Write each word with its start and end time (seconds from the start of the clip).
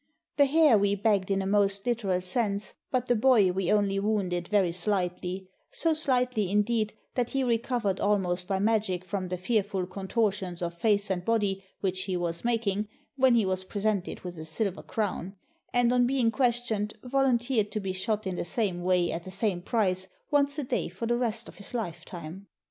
The 0.37 0.47
hare 0.47 0.79
we 0.79 0.95
bagged 0.95 1.29
in 1.29 1.43
a 1.43 1.45
most 1.45 1.85
literal 1.85 2.23
sense, 2.23 2.73
but 2.89 3.05
the 3.05 3.13
boy 3.15 3.51
we 3.51 3.71
only 3.71 3.99
wounded 3.99 4.47
very 4.47 4.71
slightly— 4.71 5.47
so 5.71 5.93
slightly, 5.93 6.49
indeed, 6.49 6.93
that 7.13 7.29
he 7.29 7.43
re 7.43 7.59
covered 7.59 7.99
almost 7.99 8.47
by 8.47 8.57
magic 8.57 9.05
from 9.05 9.27
the 9.27 9.37
fearful 9.37 9.85
contortions 9.85 10.63
of 10.63 10.73
face 10.73 11.11
and 11.11 11.23
body 11.23 11.63
which 11.81 12.05
he 12.05 12.17
was 12.17 12.43
making, 12.43 12.87
when 13.15 13.35
he 13.35 13.45
was 13.45 13.63
presented 13.63 14.21
with 14.21 14.39
a 14.39 14.45
silver 14.45 14.81
crown, 14.81 15.35
and, 15.71 15.93
on 15.93 16.07
being 16.07 16.31
questioned, 16.31 16.95
volunteered 17.03 17.69
to 17.71 17.79
be 17.79 17.93
shot 17.93 18.25
in 18.25 18.37
the 18.37 18.43
same 18.43 18.81
way 18.81 19.11
at 19.11 19.23
the 19.23 19.29
same 19.29 19.61
price 19.61 20.07
once 20.31 20.57
a 20.57 20.63
day 20.63 20.87
for 20.89 21.05
the 21.05 21.15
rest 21.15 21.47
of 21.47 21.57
his 21.59 21.75
lifetime. 21.75 22.47